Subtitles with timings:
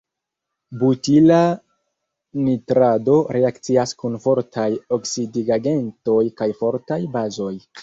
[0.83, 1.41] Butila
[2.47, 4.67] nitrato reakcias kun fortaj
[4.99, 7.55] oksidigagentoj kaj fortaj bazoj.